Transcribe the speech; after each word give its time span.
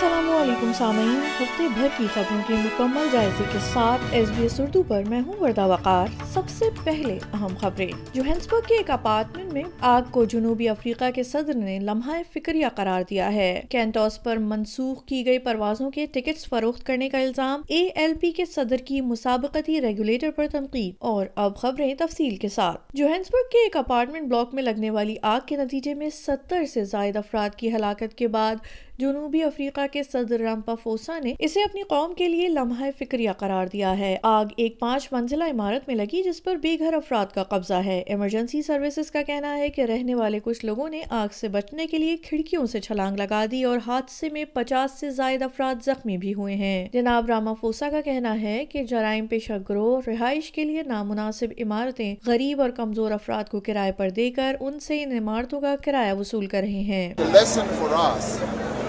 السلام 0.00 0.30
علیکم 0.30 0.72
سامعین 0.78 1.20
ہفتے 1.40 1.68
بھر 1.74 1.88
کی 1.96 2.06
خبروں 2.14 2.40
کے 2.46 2.54
مکمل 2.54 3.06
جائزے 3.12 3.42
کے 3.52 3.58
ساتھ 3.72 4.00
ایس 4.10 4.28
بی 4.30 4.42
ایس 4.42 4.60
اردو 4.60 4.82
پر 4.82 5.02
میں 5.08 5.20
ہوں 5.26 5.32
وردہ 5.40 5.66
وقار۔ 5.66 6.06
سب 6.32 6.48
سے 6.48 6.64
پہلے 6.84 7.18
اہم 7.34 7.56
خبریں۔ 7.60 7.86
جوہنسبرگ 8.12 8.60
کے 8.68 8.74
ایک 8.74 8.90
اپارٹمنٹ 8.90 9.52
میں 9.52 9.62
آگ 9.80 10.02
کو 10.10 10.24
جنوبی 10.24 10.68
افریقہ 10.68 11.04
کے 11.14 11.22
صدر 11.22 11.54
نے 11.54 11.78
لمحہ 11.78 12.22
فکریہ 12.34 12.66
قرار 12.74 13.02
دیا 13.10 13.32
ہے۔ 13.32 13.62
کینٹوس 13.70 14.22
پر 14.22 14.36
منسوخ 14.36 15.04
کی 15.04 15.26
گئی 15.26 15.38
پروازوں 15.38 15.90
کے 15.90 16.06
ٹکٹس 16.06 16.48
فروخت 16.48 16.86
کرنے 16.86 17.08
کا 17.08 17.18
الزام۔ 17.18 17.62
اے 17.68 17.86
ایل 17.86 18.14
پی 18.20 18.30
کے 18.30 18.44
صدر 18.44 18.76
کی 18.76 19.00
مسابقتی 19.00 19.80
ریگولیٹر 19.80 20.30
پر 20.30 20.46
تنقید۔ 20.52 20.94
اور 20.98 21.26
اب 21.34 21.56
خبریں 21.56 21.94
تفصیل 21.94 22.36
کے 22.36 22.48
ساتھ۔ 22.48 22.80
جوہنسبرگ 22.94 23.48
کے 23.52 23.58
ایک 23.64 23.76
اپارٹمنٹ 23.76 24.28
بلاک 24.28 24.54
میں 24.54 24.62
لگنے 24.62 24.90
والی 24.90 25.16
آگ 25.22 25.40
کے 25.46 25.56
نتیجے 25.56 25.94
میں 25.94 26.10
ستر 26.10 26.64
سے 26.64 26.84
زائد 26.84 27.16
افراد 27.16 27.50
کی 27.50 27.74
ہلاکت 27.74 28.14
کے 28.16 28.28
بعد 28.28 28.56
جنوبی 28.98 29.42
افریقہ 29.42 29.80
کے 29.92 30.02
صدر 30.02 30.40
رامپا 30.40 30.74
فوسا 30.74 31.18
نے 31.18 31.34
اسے 31.38 31.62
اپنی 31.62 31.82
قوم 31.82 32.14
کے 32.14 32.28
لیے 32.28 32.48
لمحہ 32.48 32.86
فکریہ 32.98 33.30
قرار 33.38 33.66
دیا 33.72 33.98
ہے۔ 33.98 34.16
آگ 34.22 34.44
ایک 34.56 34.78
پانچ 34.78 35.08
منزلہ 35.12 35.44
عمارت 35.44 35.88
میں 35.88 35.96
لگی 35.96 36.22
جس 36.22 36.42
پر 36.42 36.56
بے 36.56 36.76
گھر 36.78 36.94
افراد 36.94 37.26
کا 37.34 37.42
قبضہ 37.42 37.74
ہے۔ 37.74 38.02
ایمرجنسی 38.06 38.62
سروسز 38.62 39.10
کا 39.10 39.22
کہنا 39.22 39.56
ہے 39.56 39.68
کہ 39.68 39.80
رہنے 39.80 40.14
والے 40.14 40.38
کچھ 40.44 40.64
لوگوں 40.64 40.88
نے 40.88 41.02
آگ 41.10 41.28
سے 41.32 41.48
بچنے 41.48 41.86
کے 41.86 41.98
لیے 41.98 42.16
کھڑکیوں 42.16 42.66
سے 42.66 42.80
چھلانگ 42.80 43.16
لگا 43.16 43.44
دی 43.50 43.62
اور 43.64 43.78
حادثے 43.86 44.28
میں 44.28 44.44
پچاس 44.44 44.98
سے 45.00 45.10
زائد 45.10 45.42
افراد 45.42 45.84
زخمی 45.84 46.16
بھی 46.16 46.34
ہوئے 46.34 46.54
ہیں۔ 46.54 46.88
جناب 46.92 47.26
راما 47.26 47.54
فوسا 47.54 47.90
کا 47.90 48.00
کہنا 48.00 48.40
ہے 48.40 48.64
کہ 48.64 48.82
جرائم 48.82 49.26
پیشہ 49.26 49.52
گروہ، 49.68 50.00
رہائش 50.06 50.52
کے 50.52 50.64
لیے 50.64 50.82
نامناسب 50.82 51.46
عمارتیں، 51.60 52.14
غریب 52.26 52.60
اور 52.60 52.70
کمزور 52.70 53.10
افراد 53.10 53.44
کو 53.44 53.60
کرائے 53.60 53.92
پر 53.92 54.10
دے 54.10 54.30
کر 54.30 54.56
ان 54.60 54.80
سے 54.80 55.02
ان 55.02 55.12
عمارتوں 55.12 55.60
کا 55.60 55.74
کرایہ 55.84 56.12
وصول 56.12 56.46
کر 56.46 56.60
رہے 56.60 56.82
ہیں۔ 56.90 57.14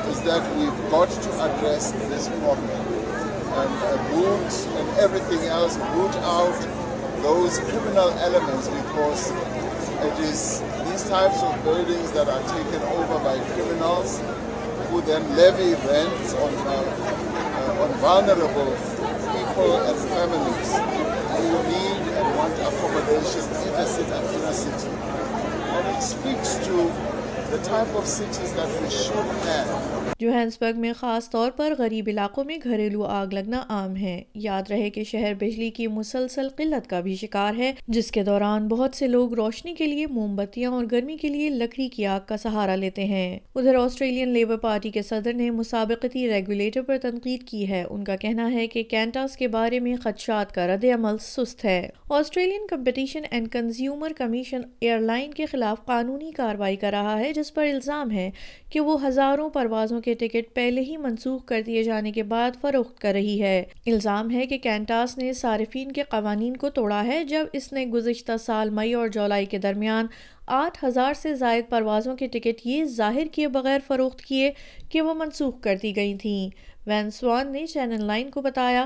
Is 0.09 0.21
that 0.23 0.41
we've 0.57 0.91
got 0.91 1.09
to 1.09 1.29
address 1.45 1.91
this 2.09 2.27
problem 2.41 2.81
and 3.59 3.73
uh, 3.85 3.97
boot 4.09 4.53
and 4.77 4.87
everything 4.97 5.45
else, 5.45 5.77
boot 5.93 6.15
out 6.25 6.57
those 7.21 7.59
criminal 7.59 8.09
elements 8.17 8.67
because 8.69 9.29
it 10.01 10.19
is 10.25 10.61
these 10.89 11.03
types 11.09 11.43
of 11.43 11.63
buildings 11.63 12.11
that 12.13 12.27
are 12.27 12.41
taken 12.49 12.81
over 12.97 13.19
by 13.23 13.37
criminals 13.53 14.19
who 14.89 15.01
then 15.01 15.21
levy 15.35 15.75
rents 15.85 16.33
on, 16.33 16.53
uh, 16.65 16.73
uh, 16.73 17.83
on 17.83 17.91
vulnerable 17.99 18.73
people 19.29 19.77
and 19.85 19.97
families 20.09 20.69
who 21.37 21.53
need 21.69 22.01
and 22.17 22.37
want 22.37 22.53
accommodation 22.65 23.45
in 23.61 23.69
in 23.69 23.75
a 23.75 24.53
city. 24.53 24.89
And 24.89 25.95
it 25.95 26.01
speaks 26.01 26.55
to 26.65 27.08
جوہنسبرگ 30.19 30.79
میں 30.79 30.93
خاص 30.93 31.29
طور 31.29 31.51
پر 31.51 31.73
غریب 31.77 32.05
علاقوں 32.07 32.43
میں 32.43 32.57
گھریلو 32.63 33.03
آگ 33.03 33.27
لگنا 33.27 33.63
عام 33.69 33.95
ہے۔ 33.95 34.23
یاد 34.35 34.63
رہے 34.69 34.89
کہ 34.89 35.03
شہر 35.03 35.33
بجلی 35.33 35.69
کی 35.69 35.87
مسلسل 35.87 36.47
قلت 36.57 36.89
کا 36.89 36.99
بھی 36.99 37.15
شکار 37.15 37.53
ہے، 37.57 37.73
جس 37.87 38.11
کے 38.11 38.23
دوران 38.23 38.67
بہت 38.67 38.95
سے 38.95 39.07
لوگ 39.07 39.33
روشنی 39.33 39.73
کے 39.73 39.85
لیے 39.85 40.07
موم 40.07 40.35
بتیاں 40.35 40.71
اور 40.71 40.85
گرمی 40.91 41.17
کے 41.17 41.27
لیے 41.27 41.49
لکڑی 41.49 41.87
کی 41.87 42.05
آگ 42.05 42.19
کا 42.25 42.37
سہارا 42.37 42.75
لیتے 42.75 43.05
ہیں۔ 43.05 43.39
ادھر 43.55 43.75
آسٹریلین 43.75 44.29
لیبر 44.29 44.57
پارٹی 44.57 44.89
کے 44.89 45.01
صدر 45.01 45.33
نے 45.33 45.51
مسابقتی 45.51 46.33
ریگولیٹر 46.33 46.81
پر 46.81 46.97
تنقید 47.01 47.43
کی 47.43 47.69
ہے۔ 47.69 47.83
ان 47.89 48.03
کا 48.03 48.15
کہنا 48.15 48.51
ہے 48.51 48.67
کہ 48.67 48.83
کینٹاس 48.83 49.37
کے 49.37 49.47
بارے 49.47 49.79
میں 49.79 49.95
خدشات 50.03 50.55
کا 50.55 50.67
رد 50.67 50.85
عمل 50.85 51.17
سست 51.21 51.65
ہے۔ 51.65 51.89
Australian 52.09 52.67
Competition 52.67 53.21
and 53.31 53.49
Consumer 53.51 54.11
Commission 54.17 54.61
airline 54.99 55.31
کے 55.31 55.45
خلاف 55.45 55.85
قانونی 55.85 56.31
کاروائی 56.31 56.75
کر 56.75 56.89
رہا 56.91 57.19
ہے 57.19 57.33
جس 57.39 57.53
پر 57.53 57.63
الزام 57.63 58.11
ہے 58.11 58.29
کہ 58.69 58.79
وہ 58.79 59.07
ہزاروں 59.07 59.49
پروازوں 59.49 60.01
کے 60.01 60.13
ٹکٹ 60.13 60.53
پہلے 60.53 60.81
ہی 60.81 60.97
منسوخ 60.97 61.45
کر 61.45 61.61
دیے 61.65 61.83
جانے 61.83 62.11
کے 62.11 62.23
بعد 62.23 62.51
فروخت 62.61 62.99
کر 62.99 63.11
رہی 63.11 63.41
ہے۔ 63.41 63.63
الزام 63.85 64.31
ہے 64.31 64.45
کہ 64.45 64.57
کینٹاس 64.57 65.17
نے 65.17 65.33
صارفین 65.33 65.91
کے 65.91 66.03
قوانین 66.03 66.57
کو 66.57 66.69
توڑا 66.69 67.03
ہے 67.05 67.23
جب 67.23 67.45
اس 67.53 67.73
نے 67.73 67.85
گزشتہ 67.85 68.37
سال 68.39 68.69
مئی 68.69 68.93
اور 68.93 69.07
جولائی 69.07 69.45
کے 69.45 69.57
درمیان 69.57 70.07
آٹھ 70.47 70.85
ہزار 70.85 71.13
سے 71.13 71.33
زائد 71.33 71.69
پروازوں 71.69 72.15
کے 72.15 72.27
ٹکٹ 72.27 72.61
یہ 72.65 72.83
ظاہر 72.83 73.27
کیے 73.31 73.47
بغیر 73.47 73.79
فروخت 73.87 74.21
کیے 74.21 74.51
کہ 74.89 75.01
وہ 75.01 75.13
منسوخ 75.13 75.61
کر 75.61 75.75
دی 75.83 75.95
گئی 75.95 76.15
تھیں۔ 76.15 76.49
وینسوان 76.87 77.51
نے 77.51 77.65
چینل 77.65 78.03
لائن 78.03 78.29
کو 78.29 78.41
بتایا 78.41 78.85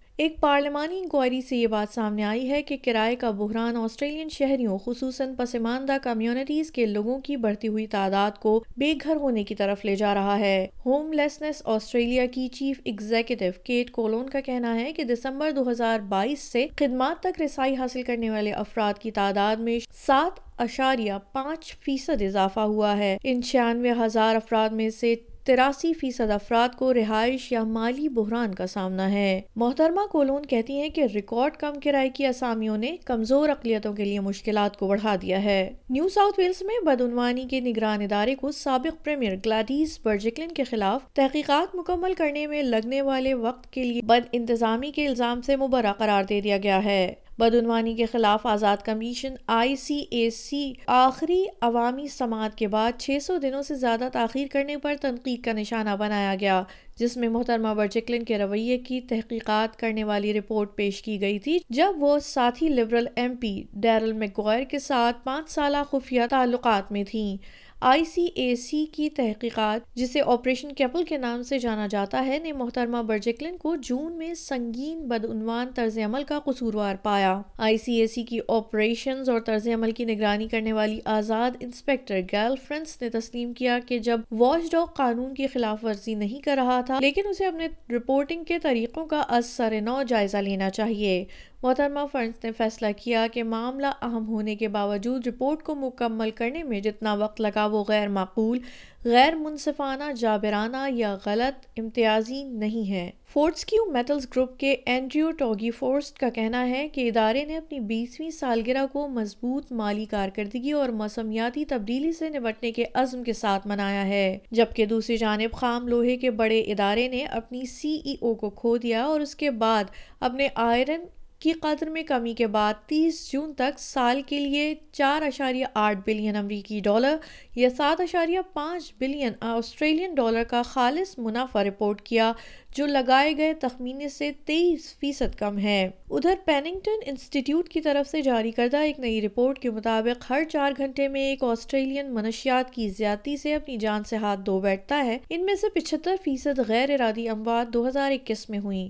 ایک 0.21 0.39
پارلیمانی 0.39 0.99
انکوائری 0.99 1.41
سے 1.41 1.57
یہ 1.57 1.67
بات 1.67 1.93
سامنے 1.93 2.23
آئی 2.23 2.49
ہے 2.49 2.61
کہ 2.61 2.77
کرائے 2.85 3.15
کا 3.15 3.31
بحران 3.31 3.75
آسٹریلین 3.75 4.29
شہریوں، 4.29 4.77
خصوصاً 4.77 5.35
پسماندہ 5.35 5.97
کمیونٹیز 6.03 6.71
کے 6.71 6.85
لوگوں 6.85 7.19
کی 7.19 7.37
بڑھتی 7.37 7.67
ہوئی 7.67 7.87
تعداد 7.87 8.31
کو 8.39 8.63
بے 8.77 8.93
گھر 9.03 9.15
ہونے 9.15 9.43
کی 9.43 9.55
طرف 9.55 9.85
لے 9.85 9.95
جا 9.95 10.13
رہا 10.13 10.39
ہے۔ 10.39 10.67
ہوم 10.85 11.13
لیسنس 11.13 11.61
آسٹریلیا 11.65 12.25
کی 12.25 12.47
چیف 12.47 12.81
ایگزیکٹو 12.83 13.45
کیٹ 13.63 13.91
کولون 13.91 14.29
کا 14.29 14.39
کہنا 14.39 14.75
ہے 14.75 14.93
کہ 14.93 15.03
دسمبر 15.03 15.51
دو 15.51 15.71
ہزار 15.71 15.99
بائیس 15.99 16.39
سے 16.39 16.67
خدمات 16.75 17.23
تک 17.23 17.41
رسائی 17.41 17.75
حاصل 17.75 18.01
کرنے 18.01 18.29
والے 18.29 18.51
افراد 18.51 18.93
کی 18.99 19.11
تعداد 19.11 19.55
میں 19.55 19.79
سات 20.07 20.39
اشاریہ 20.57 21.13
پانچ 21.31 21.75
فیصد 21.75 22.21
اضافہ 22.21 22.59
ہوا 22.59 22.97
ہے۔ 22.97 23.17
ان 23.23 23.41
چھیانوے 23.41 23.91
ہزار 24.05 24.35
افراد 24.35 24.69
میں 24.69 24.89
سے 24.89 25.15
تراسی 25.45 25.93
فیصد 25.93 26.31
افراد 26.31 26.75
کو 26.75 26.93
رہائش 26.93 27.51
یا 27.51 27.63
مالی 27.63 28.09
بحران 28.09 28.55
کا 28.55 28.67
سامنا 28.67 29.11
ہے۔ 29.11 29.41
محترمہ 29.55 30.07
کولون 30.11 30.45
کہتی 30.45 30.81
ہیں 30.81 30.89
کہ 30.89 31.03
ریکارڈ 31.13 31.55
کم 31.57 31.73
کرائے 31.83 32.09
کی 32.09 32.25
اسامیوں 32.25 32.77
نے 32.77 32.97
کمزور 33.05 33.49
اقلیتوں 33.49 33.93
کے 33.93 34.05
لیے 34.05 34.19
مشکلات 34.19 34.77
کو 34.77 34.87
بڑھا 34.87 35.15
دیا 35.21 35.43
ہے۔ 35.43 35.73
نیو 35.89 36.09
ساؤتھ 36.09 36.39
ویلز 36.39 36.63
میں 36.63 36.85
بدعنوانی 36.85 37.45
کے 37.49 37.59
نگران 37.59 38.01
ادارے 38.01 38.35
کو 38.35 38.51
سابق 38.51 39.03
پریمیئر 39.03 39.35
گلاڈیز 39.45 39.99
برجکلن 40.03 40.53
کے 40.53 40.63
خلاف 40.63 41.13
تحقیقات 41.13 41.75
مکمل 41.75 42.13
کرنے 42.13 42.47
میں 42.47 42.63
لگنے 42.63 43.01
والے 43.01 43.33
وقت 43.33 43.73
کے 43.73 43.83
لیے 43.83 44.01
بد 44.01 44.27
انتظامی 44.31 44.91
کے 44.91 45.07
الزام 45.07 45.41
سے 45.41 45.55
مبرہ 45.55 45.93
قرار 45.93 46.23
دے 46.23 46.41
دیا 46.41 46.57
گیا 46.57 46.83
ہے۔ 46.83 47.13
بدعنوانی 47.41 47.93
کے 47.95 48.05
خلاف 48.05 48.45
آزاد 48.45 48.77
کمیشن 48.85 49.35
آئی 49.47 49.75
سی 49.75 50.03
اے 50.09 50.29
سی 50.29 50.73
آخری 50.87 51.45
عوامی 51.61 52.07
سماعت 52.07 52.57
کے 52.57 52.67
بعد 52.67 52.91
چھ 52.99 53.17
سو 53.21 53.37
دنوں 53.37 53.61
سے 53.61 53.75
زیادہ 53.75 54.09
تاخیر 54.13 54.47
کرنے 54.51 54.77
پر 54.77 54.95
تنقید 55.01 55.43
کا 55.43 55.53
نشانہ 55.53 55.95
بنایا 55.99 56.35
گیا، 56.39 56.63
جس 56.99 57.17
میں 57.17 57.29
محترمہ 57.29 57.73
برجکلن 57.73 58.23
کے 58.23 58.37
رویے 58.37 58.77
کی 58.77 59.01
تحقیقات 59.01 59.79
کرنے 59.79 60.03
والی 60.03 60.33
رپورٹ 60.33 60.75
پیش 60.75 61.01
کی 61.01 61.21
گئی 61.21 61.39
تھی، 61.39 61.57
جب 61.69 61.93
وہ 61.97 62.19
ساتھی 62.19 62.69
liberal 62.69 63.07
M 63.15 63.35
P 63.35 63.63
Darryl 63.73 64.13
McGuire 64.13 64.63
کے 64.63 64.79
ساتھ 64.79 65.17
پانچ 65.23 65.49
سالہ 65.49 65.77
خفیہ 65.91 66.21
تعلقات 66.29 66.91
میں 66.91 67.03
تھیں۔ 67.03 67.37
آئی 67.83 68.03
سی 68.05 68.25
اے 68.35 68.55
سی 68.55 68.85
کی 68.85 69.09
تحقیقات، 69.09 69.95
جسے 69.95 70.21
آپریشن 70.21 70.71
کیپل 70.71 71.03
کے 71.03 71.17
نام 71.17 71.43
سے 71.43 71.59
جانا 71.59 71.87
جاتا 71.87 72.25
ہے، 72.25 72.37
نے 72.39 72.51
محترمہ 72.51 72.97
برجکلن 72.97 73.57
کو 73.57 73.75
جون 73.75 74.11
میں 74.13 74.33
سنگین 74.33 74.99
بدعنوان 75.07 75.67
طرز 75.75 75.97
عمل 75.97 76.23
کا 76.23 76.39
قصوروار 76.39 76.95
پایا۔ 77.03 77.41
آئی 77.57 77.77
سی 77.77 77.93
اے 77.93 78.07
سی 78.07 78.23
کی 78.23 78.39
آپریشنز 78.47 79.29
اور 79.29 79.39
طرز 79.39 79.67
عمل 79.67 79.91
کی 79.91 80.05
نگرانی 80.05 80.47
کرنے 80.47 80.73
والی 80.73 80.99
آزاد 81.05 81.51
انسپیکٹر 81.59 82.19
گیل 82.31 82.55
فرنس 82.67 83.01
نے 83.01 83.09
تسلیم 83.09 83.53
کیا 83.53 83.79
کہ 83.87 83.99
جب 83.99 84.21
واچ 84.31 84.71
ڈاگ 84.71 84.85
قانون 84.85 85.33
کی 85.33 85.47
خلاف 85.47 85.85
ورزی 85.85 86.15
نہیں 86.15 86.41
کر 86.41 86.55
رہا 86.55 86.81
تھا، 86.81 86.99
لیکن 86.99 87.27
اسے 87.29 87.45
اپنے 87.45 87.67
رپورٹنگ 87.95 88.43
کے 88.43 88.59
طریقوں 88.59 89.05
کا 89.05 89.19
از 89.19 89.45
سر 89.45 89.81
نو 89.81 90.01
جائزہ 90.07 90.37
لینا 90.37 90.69
چاہیے۔ 90.69 91.25
محترمہ 91.63 91.99
فرنس 92.11 92.43
نے 92.43 92.51
فیصلہ 92.51 92.87
کیا 92.97 93.27
کہ 93.33 93.43
معاملہ 93.43 93.87
اہم 94.01 94.27
ہونے 94.27 94.55
کے 94.55 94.67
باوجود 94.67 95.27
رپورٹ 95.27 95.63
کو 95.63 95.75
مکمل 95.75 96.31
کرنے 96.31 96.63
میں 96.63 96.79
جتنا 96.79 97.13
وقت 97.13 97.41
لگا 97.41 97.65
وہ 97.65 97.83
غیر 97.87 98.07
معقول، 98.07 98.59
غیر 99.05 99.35
منصفانہ، 99.35 100.03
جابرانہ 100.13 100.77
یا 100.89 101.15
غلط 101.25 101.65
امتیازی 101.77 102.43
نہیں 102.43 102.89
ہے۔ 102.91 103.09
فورٹس 103.33 103.65
کیو 103.65 103.85
میٹلز 103.91 104.27
گروپ 104.27 104.57
کے 104.59 104.75
اینڈریو 104.85 105.31
ٹوگی 105.31 105.71
فورسٹ 105.71 106.17
کا 106.17 106.29
کہنا 106.29 106.67
ہے 106.69 106.87
کہ 106.87 107.07
ادارے 107.07 107.45
نے 107.45 107.57
اپنی 107.57 107.79
بیسویں 107.79 108.29
سالگرہ 108.29 108.85
کو 108.91 109.07
مضبوط 109.07 109.71
مالی 109.71 110.05
کارکردگی 110.05 110.71
اور 110.71 110.89
موسمیاتی 110.89 111.65
تبدیلی 111.65 112.11
سے 112.11 112.29
نمٹنے 112.29 112.71
کے 112.71 112.85
عزم 112.93 113.23
کے 113.23 113.33
ساتھ 113.33 113.67
منایا 113.67 114.05
ہے، 114.07 114.37
جبکہ 114.51 114.85
دوسری 114.85 115.17
جانب 115.17 115.55
خام 115.55 115.87
لوہے 115.87 116.17
کے 116.17 116.31
بڑے 116.31 116.59
ادارے 116.61 117.07
نے 117.07 117.25
اپنی 117.25 117.65
سی 117.65 117.99
ای 118.05 118.15
او 118.21 118.35
کو 118.35 118.49
کھو 118.49 118.77
دیا 118.77 119.03
اور 119.03 119.19
اس 119.19 119.35
کے 119.35 119.51
بعد 119.51 119.83
اپنے 120.19 120.47
آئرن 120.55 121.05
کی 121.41 121.51
قدر 121.51 121.89
میں 121.89 122.03
کمی 122.03 122.33
کے 122.33 122.47
بعد 122.47 122.73
تیس 122.85 123.31
جون 123.31 123.53
تک 123.53 123.79
سال 123.79 124.21
کے 124.21 124.39
لیے 124.39 124.75
چار 124.91 125.21
اشاریہ 125.21 125.65
آٹھ 125.73 125.99
بلین 126.05 126.35
امریکی 126.35 126.79
ڈالر 126.79 127.15
یا 127.55 127.69
سات 127.77 128.01
اشاریہ 128.01 128.39
پانچ 128.53 128.93
بلین 128.97 129.33
آسٹریلین 129.39 130.15
ڈالر 130.15 130.43
کا 130.43 130.61
خالص 130.61 131.17
منافع 131.17 131.63
رپورٹ 131.63 132.01
کیا، 132.01 132.31
جو 132.75 132.85
لگائے 132.85 133.37
گئے 133.37 133.53
تخمینے 133.53 134.09
سے 134.09 134.31
تیئیس 134.45 134.93
فیصد 134.99 135.35
کم 135.35 135.57
ہے۔ 135.57 135.89
ادھر 136.09 136.33
پیننگٹن 136.45 136.99
انسٹیٹیوٹ 137.05 137.69
کی 137.69 137.81
طرف 137.81 138.09
سے 138.09 138.21
جاری 138.21 138.51
کردہ 138.51 138.77
ایک 138.77 138.99
نئی 138.99 139.21
رپورٹ 139.21 139.59
کے 139.59 139.69
مطابق، 139.69 140.31
ہر 140.31 140.43
چار 140.43 140.71
گھنٹے 140.77 141.07
میں 141.07 141.21
ایک 141.21 141.43
آسٹریلین 141.43 142.13
منشیات 142.13 142.73
کی 142.73 142.89
زیادتی 142.89 143.37
سے 143.37 143.55
اپنی 143.55 143.77
جان 143.77 144.03
سے 144.03 144.15
ہاتھ 144.15 144.39
دھو 144.45 144.59
بیٹھتا 144.59 145.05
ہے۔ 145.05 145.17
ان 145.29 145.45
میں 145.45 145.55
سے 145.55 145.69
پچہتر 145.69 146.15
فیصد 146.23 146.59
غیر 146.67 146.89
ارادی 146.89 147.29
اموات 147.29 147.73
دو 147.73 147.87
ہزار 147.87 148.11
اکیس 148.11 148.49
میں 148.49 148.59
ہوئیں۔ 148.59 148.89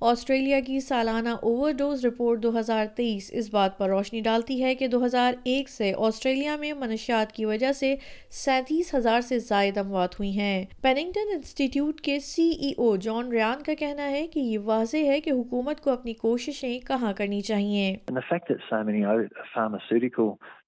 آسٹریلیا 0.00 0.58
کی 0.66 0.78
سالانہ 0.80 1.28
اوور 1.42 1.72
ڈوز 1.78 2.04
رپورٹ 2.04 2.42
دو 2.42 2.50
ہزار 2.58 2.86
تیئیس 2.96 3.28
اس 3.34 3.48
بات 3.52 3.76
پر 3.78 3.88
روشنی 3.88 4.20
ڈالتی 4.20 4.62
ہے 4.62 4.74
کہ 4.74 4.86
دو 4.88 5.04
ہزار 5.04 5.34
ایک 5.44 5.68
سے 5.68 5.92
آسٹریلیا 5.98 6.54
میں 6.56 6.72
منشیات 6.74 7.32
کی 7.32 7.44
وجہ 7.44 7.72
سے 7.72 7.94
سینتیس 8.34 8.94
ہزار 8.94 9.20
سے 9.20 9.38
زائد 9.38 9.78
اموات 9.78 10.18
ہوئی 10.18 10.30
ہیں 10.38 10.64
پیننگٹن 10.82 11.34
انسٹیٹیوٹ 11.34 12.00
کے 12.00 12.18
سی 12.20 12.48
ای 12.50 12.72
او 12.78 12.94
جان 12.98 13.32
ریان 13.32 13.62
کا 13.62 13.74
کہنا 13.78 14.08
ہے 14.10 14.26
کہ 14.26 14.38
یہ 14.38 14.58
واضح 14.64 15.06
ہے 15.06 15.20
کہ 15.20 15.30
حکومت 15.32 15.80
کو 15.80 15.90
اپنی 15.90 16.14
کوششیں 16.16 16.78
کہاں 16.86 17.12
کرنی 17.14 17.40
چاہیے 17.42 17.94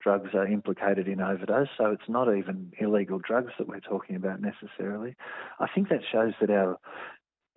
drugs 0.03 0.33
are 0.35 0.47
implicated 0.49 1.09
in 1.09 1.21
overdose, 1.23 1.75
so 1.75 1.89
it's 1.89 2.09
not 2.09 2.31
even 2.31 2.57
illegal 2.79 3.21
drugs 3.21 3.59
that 3.59 3.69
we're 3.69 3.83
talking 3.83 4.17
about 4.17 4.41
necessarily. 4.43 5.13
I 5.61 5.69
think 5.69 5.91
that 5.91 6.01
shows 6.05 6.33
that 6.41 6.51
our 6.53 6.73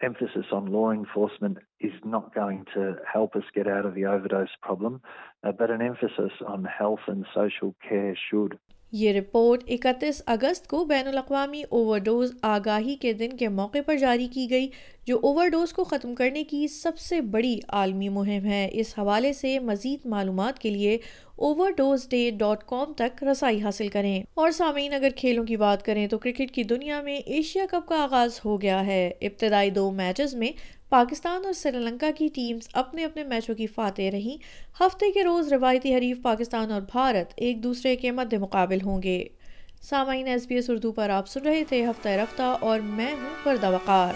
emphasis 0.01 0.45
on 0.51 0.65
law 0.65 0.91
enforcement 0.91 1.57
is 1.79 1.93
not 2.03 2.33
going 2.33 2.65
to 2.73 2.95
help 3.11 3.35
us 3.35 3.43
get 3.53 3.67
out 3.67 3.85
of 3.85 3.95
the 3.95 4.05
overdose 4.05 4.49
problem, 4.61 5.01
uh, 5.43 5.51
but 5.51 5.71
an 5.71 5.81
emphasis 5.81 6.31
on 6.45 6.65
health 6.65 6.99
and 7.07 7.25
social 7.33 7.75
care 7.87 8.17
should. 8.29 8.59
یہ 8.97 9.13
report 9.13 9.63
اکتیس 9.67 10.21
اگست 10.25 10.67
کو 10.67 10.85
بین 10.85 11.07
الاقوامی 11.07 11.63
over 11.69 11.99
dose 11.99 12.33
آگاہی 12.41 12.95
کے 12.95 13.13
دن 13.13 13.29
کے 13.29 13.47
موقع 13.47 13.77
پر 13.85 13.97
جاری 13.97 14.27
کی 14.27 14.49
گئی، 14.49 14.69
جو 15.05 15.19
اوور 15.23 15.47
ڈوز 15.47 15.73
کو 15.73 15.83
ختم 15.83 16.15
کرنے 16.15 16.43
کی 16.43 16.67
سب 16.67 16.97
سے 16.97 17.21
بڑی 17.21 17.59
عالمی 17.67 18.09
مہم 18.09 18.45
ہے۔ 18.45 18.69
اس 18.71 18.99
حوالے 18.99 19.33
سے 19.33 19.59
مزید 19.59 20.05
معلومات 20.05 20.59
کے 20.59 20.69
لیے 20.69 20.97
over 21.35 21.71
dose 21.71 22.09
day 22.09 22.31
dot 22.37 22.63
com 22.63 22.93
تک 22.93 23.23
رسائی 23.23 23.61
حاصل 23.61 23.87
کریں۔ 23.87 24.23
اور 24.33 24.51
سامعین، 24.51 24.93
اگر 24.93 25.09
کھیلوں 25.15 25.45
کی 25.45 25.57
بات 25.57 25.85
کریں 25.85 26.07
تو 26.07 26.17
کرکٹ 26.17 26.51
کی 26.51 26.63
دنیا 26.63 27.01
میں 27.01 27.17
ایشیا 27.17 27.65
کپ 27.71 27.87
کا 27.87 28.03
آغاز 28.03 28.39
ہو 28.45 28.61
گیا 28.61 28.85
ہے۔ 28.85 29.11
ابتدائی 29.21 29.69
دو 29.69 29.91
میچز 29.91 30.35
میں 30.35 30.51
پاکستان 30.89 31.45
اور 31.45 31.53
سری 31.53 31.77
لنکا 31.77 32.11
کی 32.17 32.27
ٹیمز 32.33 32.69
اپنے 32.73 33.05
اپنے 33.05 33.23
میچوں 33.23 33.55
کی 33.55 33.67
فاتح 33.67 34.01
رہیں۔ 34.11 34.43
ہفتے 34.83 35.11
کے 35.11 35.23
روز 35.23 35.53
روایتی 35.53 35.95
حریف 35.95 36.17
پاکستان 36.21 36.71
اور 36.71 36.81
بھارت 36.81 37.33
ایک 37.37 37.63
دوسرے 37.63 37.95
کے 37.95 38.11
مد 38.11 38.33
مقابل 38.33 38.77
ہوں 38.85 39.03
گے۔ 39.03 39.25
سامعین، 39.81 40.27
ایس 40.27 40.47
بی 40.47 40.55
ایس 40.55 40.69
اردو 40.69 40.91
پر 40.91 41.09
آپ 41.09 41.27
سن 41.27 41.41
رہے 41.41 41.63
تھے 41.63 41.85
ہفتہ 41.85 42.09
رفتہ 42.09 42.57
اور 42.59 42.79
میں 42.79 43.11
ہوں 43.11 43.35
پردہ 43.43 43.71
وقار۔ 43.71 44.13